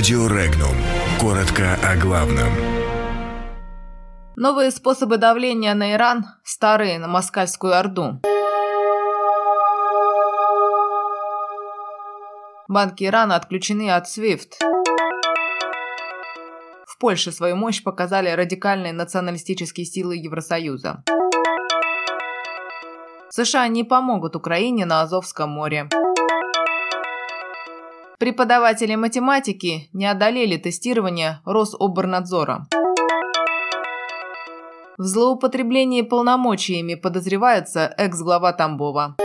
Радио 0.00 0.28
Регнум. 0.28 0.74
Коротко 1.20 1.74
о 1.84 1.94
главном. 1.94 2.48
Новые 4.34 4.70
способы 4.70 5.18
давления 5.18 5.74
на 5.74 5.92
Иран, 5.92 6.24
старые 6.42 6.98
на 6.98 7.06
Москальскую 7.06 7.78
Орду. 7.78 8.18
Банки 12.66 13.04
Ирана 13.04 13.36
отключены 13.36 13.90
от 13.90 14.06
SWIFT. 14.06 14.52
В 16.86 16.98
Польше 16.98 17.30
свою 17.30 17.56
мощь 17.56 17.82
показали 17.82 18.30
радикальные 18.30 18.94
националистические 18.94 19.84
силы 19.84 20.16
Евросоюза. 20.16 21.04
США 23.28 23.68
не 23.68 23.84
помогут 23.84 24.34
Украине 24.34 24.86
на 24.86 25.02
Азовском 25.02 25.50
море. 25.50 25.90
Преподаватели 28.20 28.96
математики 28.96 29.88
не 29.94 30.04
одолели 30.04 30.58
тестирование 30.58 31.40
Рособорнадзора. 31.46 32.66
В 34.98 35.04
злоупотреблении 35.04 36.02
полномочиями 36.02 36.96
подозревается 36.96 37.90
экс-глава 37.96 38.52
Тамбова. 38.52 39.16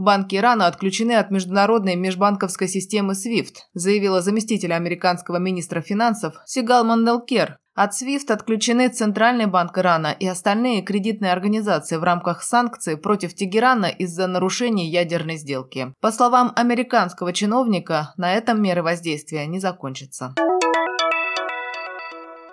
Банки 0.00 0.36
Ирана 0.36 0.66
отключены 0.66 1.12
от 1.12 1.30
международной 1.30 1.94
межбанковской 1.94 2.68
системы 2.68 3.12
SWIFT, 3.12 3.56
заявила 3.74 4.22
заместитель 4.22 4.72
американского 4.72 5.36
министра 5.36 5.82
финансов 5.82 6.36
Сигал 6.46 6.84
Манделкер. 6.84 7.58
От 7.74 7.90
SWIFT 7.92 8.32
отключены 8.32 8.88
Центральный 8.88 9.44
банк 9.44 9.76
Ирана 9.76 10.16
и 10.18 10.26
остальные 10.26 10.80
кредитные 10.80 11.32
организации 11.32 11.96
в 11.96 12.02
рамках 12.02 12.42
санкций 12.42 12.96
против 12.96 13.34
Тегерана 13.34 13.90
из-за 13.90 14.26
нарушений 14.26 14.88
ядерной 14.88 15.36
сделки. 15.36 15.92
По 16.00 16.10
словам 16.12 16.54
американского 16.56 17.34
чиновника, 17.34 18.14
на 18.16 18.32
этом 18.32 18.62
меры 18.62 18.82
воздействия 18.82 19.46
не 19.46 19.60
закончатся. 19.60 20.34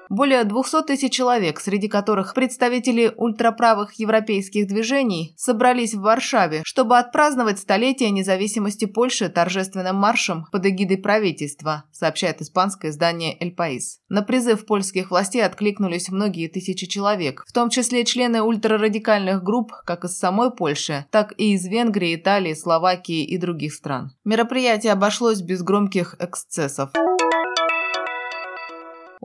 Более 0.09 0.43
200 0.43 0.83
тысяч 0.83 1.13
человек, 1.13 1.59
среди 1.59 1.87
которых 1.87 2.33
представители 2.33 3.11
ультраправых 3.15 3.93
европейских 3.93 4.67
движений, 4.67 5.33
собрались 5.37 5.93
в 5.93 6.01
Варшаве, 6.01 6.61
чтобы 6.65 6.97
отпраздновать 6.97 7.59
столетие 7.59 8.11
независимости 8.11 8.85
Польши 8.85 9.29
торжественным 9.29 9.95
маршем 9.95 10.45
под 10.51 10.65
эгидой 10.65 10.97
правительства, 10.97 11.83
сообщает 11.91 12.41
испанское 12.41 12.91
издание 12.91 13.37
«Эль 13.39 13.53
Паис». 13.53 13.99
На 14.09 14.21
призыв 14.21 14.65
польских 14.65 15.11
властей 15.11 15.43
откликнулись 15.43 16.09
многие 16.09 16.47
тысячи 16.47 16.87
человек, 16.87 17.43
в 17.47 17.51
том 17.51 17.69
числе 17.69 18.05
члены 18.05 18.41
ультрарадикальных 18.41 19.43
групп 19.43 19.71
как 19.85 20.05
из 20.05 20.17
самой 20.17 20.51
Польши, 20.51 21.05
так 21.11 21.33
и 21.37 21.53
из 21.53 21.65
Венгрии, 21.65 22.15
Италии, 22.15 22.53
Словакии 22.53 23.23
и 23.25 23.37
других 23.37 23.73
стран. 23.73 24.11
Мероприятие 24.23 24.93
обошлось 24.93 25.41
без 25.41 25.61
громких 25.61 26.15
эксцессов. 26.19 26.91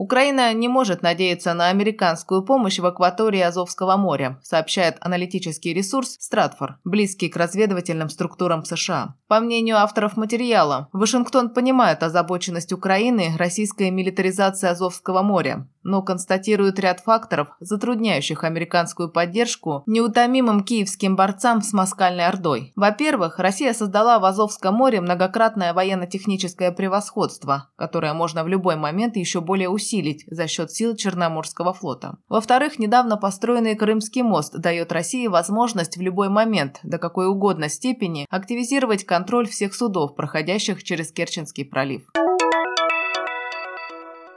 Украина 0.03 0.53
не 0.53 0.67
может 0.67 1.03
надеяться 1.03 1.55
на 1.55 1.69
американскую 1.69 2.42
помощь 2.42 2.81
в 2.81 2.86
акватории 2.86 3.41
Азовского 3.41 3.97
моря, 3.97 4.41
сообщает 4.42 4.97
аналитический 5.00 5.72
ресурс 5.72 6.17
Стратфор, 6.19 6.81
близкий 6.83 7.28
к 7.28 7.36
разведывательным 7.36 8.08
структурам 8.08 8.64
США. 8.64 9.14
По 9.28 9.39
мнению 9.39 9.77
авторов 9.77 10.17
материала, 10.17 10.89
Вашингтон 10.92 11.50
понимает 11.50 12.03
озабоченность 12.03 12.73
Украины 12.73 13.36
российской 13.39 13.91
милитаризации 13.91 14.70
Азовского 14.70 15.23
моря, 15.23 15.69
но 15.84 16.02
констатирует 16.02 16.78
ряд 16.78 17.00
факторов, 17.00 17.48
затрудняющих 17.61 18.44
американскую 18.44 19.11
поддержку 19.11 19.83
неутомимым 19.86 20.64
киевским 20.64 21.16
борцам 21.16 21.62
с 21.62 21.72
Москальной 21.72 22.27
Ордой. 22.27 22.72
Во-первых, 22.77 23.39
Россия 23.39 23.72
создала 23.72 24.19
в 24.19 24.24
Азовском 24.24 24.74
море 24.74 25.00
многократное 25.00 25.74
военно-техническое 25.74 26.72
превосходство, 26.72 27.70
которое 27.77 28.14
можно 28.14 28.44
в 28.44 28.48
любой 28.48 28.77
момент 28.77 29.16
еще 29.16 29.41
более 29.41 29.68
усилить 29.68 30.24
за 30.27 30.46
счет 30.46 30.70
сил 30.70 30.96
Черноморского 30.96 31.73
флота. 31.73 32.18
Во-вторых, 32.28 32.78
недавно 32.78 33.17
построенный 33.17 33.74
Крымский 33.74 34.23
мост 34.23 34.57
дает 34.57 34.92
России 34.92 35.27
возможность 35.27 35.96
в 35.96 36.01
любой 36.01 36.28
момент, 36.28 36.80
до 36.83 36.98
какой 36.98 37.28
угодно 37.28 37.68
степени, 37.68 38.27
активизировать 38.30 39.05
контроль 39.05 39.48
всех 39.48 39.74
судов, 39.74 40.14
проходящих 40.14 40.83
через 40.84 41.12
Керченский 41.12 41.64
пролив. 41.64 42.02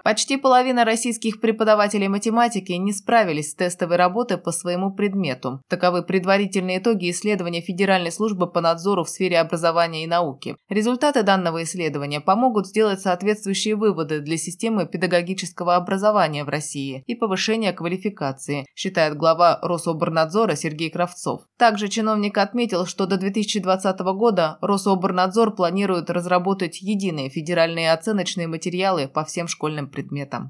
Почти 0.06 0.38
половина 0.38 0.86
российских 0.86 1.42
преподавателей 1.42 2.08
математики 2.10 2.74
не 2.74 2.94
справились 2.94 3.50
с 3.50 3.56
тестовой 3.56 3.96
работой 3.96 4.38
по 4.38 4.52
своему 4.52 4.94
предмету. 4.94 5.64
Таковы 5.68 6.04
предварительные 6.04 6.78
итоги 6.78 7.10
исследования 7.10 7.62
Федеральной 7.62 8.12
службы 8.12 8.46
по 8.46 8.62
надзору 8.62 9.04
в 9.04 9.10
сфере 9.10 9.40
образования 9.40 10.04
и 10.04 10.08
науки. 10.08 10.58
Результаты 10.70 11.24
данного 11.24 11.64
исследования 11.64 12.22
помогут 12.22 12.68
сделать 12.68 13.02
соответствующие 13.02 13.76
выводы 13.76 14.20
для 14.20 14.38
системы 14.38 14.86
педагогического 14.86 15.76
образования 15.76 16.44
в 16.44 16.50
России 16.50 17.04
и 17.08 17.16
повышения 17.16 17.74
квалификации, 17.74 18.68
считает 18.76 19.18
глава 19.18 19.58
Рособорнадзора 19.64 20.56
Сергей 20.56 20.92
Кравцов. 20.92 21.42
Также 21.58 21.88
чиновник 21.88 22.38
отметил, 22.38 22.86
что 22.86 23.08
до 23.08 23.18
2020 23.18 24.00
года 24.02 24.60
Рособорнадзор 24.62 25.56
планирует 25.56 26.12
разработать 26.12 26.80
единые 26.84 27.32
федеральные 27.32 27.92
оценочные 27.92 28.46
материалы 28.46 29.08
по 29.08 29.26
всем 29.26 29.48
школьным 29.48 29.90
предметам. 29.96 30.50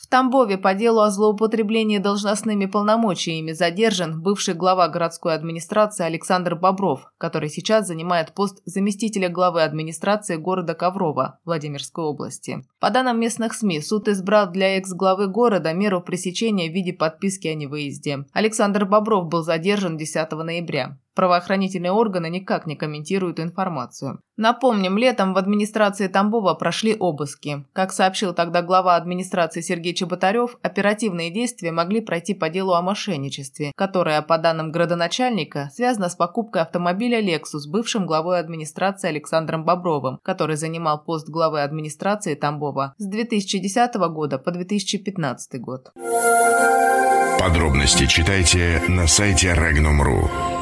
В 0.00 0.06
Тамбове 0.10 0.56
по 0.56 0.72
делу 0.72 1.00
о 1.00 1.10
злоупотреблении 1.10 1.98
должностными 1.98 2.64
полномочиями 2.64 3.52
задержан 3.52 4.22
бывший 4.22 4.54
глава 4.54 4.88
городской 4.88 5.34
администрации 5.34 6.06
Александр 6.06 6.54
Бобров, 6.54 7.12
который 7.18 7.50
сейчас 7.50 7.88
занимает 7.88 8.32
пост 8.32 8.62
заместителя 8.64 9.28
главы 9.28 9.62
администрации 9.62 10.36
города 10.36 10.74
Коврова 10.74 11.40
Владимирской 11.44 12.04
области. 12.04 12.64
По 12.80 12.90
данным 12.90 13.20
местных 13.20 13.52
СМИ, 13.52 13.82
суд 13.82 14.08
избрал 14.08 14.50
для 14.50 14.78
экс-главы 14.78 15.26
города 15.26 15.74
меру 15.74 16.00
пресечения 16.00 16.70
в 16.70 16.72
виде 16.72 16.92
подписки 16.94 17.48
о 17.48 17.54
невыезде. 17.54 18.24
Александр 18.32 18.86
Бобров 18.86 19.28
был 19.28 19.42
задержан 19.42 19.98
10 19.98 20.30
ноября. 20.30 20.96
Правоохранительные 21.18 21.90
органы 21.90 22.30
никак 22.30 22.64
не 22.68 22.76
комментируют 22.76 23.40
информацию. 23.40 24.20
Напомним, 24.36 24.96
летом 24.96 25.34
в 25.34 25.38
администрации 25.38 26.06
Тамбова 26.06 26.54
прошли 26.54 26.94
обыски. 26.94 27.64
Как 27.72 27.90
сообщил 27.90 28.32
тогда 28.32 28.62
глава 28.62 28.94
администрации 28.94 29.60
Сергей 29.60 29.94
Чеботарев, 29.94 30.58
оперативные 30.62 31.32
действия 31.32 31.72
могли 31.72 32.02
пройти 32.02 32.34
по 32.34 32.48
делу 32.48 32.74
о 32.74 32.82
мошенничестве, 32.82 33.72
которое, 33.74 34.22
по 34.22 34.38
данным 34.38 34.70
градоначальника, 34.70 35.70
связано 35.74 36.08
с 36.08 36.14
покупкой 36.14 36.62
автомобиля 36.62 37.20
Lexus 37.20 37.68
бывшим 37.68 38.06
главой 38.06 38.38
администрации 38.38 39.08
Александром 39.08 39.64
Бобровым, 39.64 40.20
который 40.22 40.54
занимал 40.54 41.02
пост 41.02 41.28
главы 41.28 41.62
администрации 41.62 42.36
Тамбова 42.36 42.94
с 42.96 43.04
2010 43.04 43.92
года 44.12 44.38
по 44.38 44.52
2015 44.52 45.60
год. 45.60 45.90
Подробности 47.40 48.06
читайте 48.06 48.80
на 48.86 49.08
сайте 49.08 49.48
Regnum.ru. 49.48 50.57